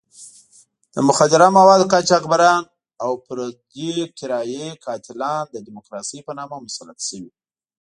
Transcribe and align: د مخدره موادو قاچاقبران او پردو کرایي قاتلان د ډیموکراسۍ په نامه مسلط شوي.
د 0.93 0.95
مخدره 1.09 1.47
موادو 1.57 1.89
قاچاقبران 1.93 2.63
او 3.03 3.11
پردو 3.25 4.03
کرایي 4.17 4.65
قاتلان 4.85 5.43
د 5.51 5.55
ډیموکراسۍ 5.65 6.19
په 6.27 6.31
نامه 6.39 6.55
مسلط 6.67 6.99
شوي. 7.07 7.29